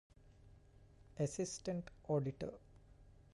[1.17, 2.53] އެސިސްޓެންްޓް އޮޑިޓަރ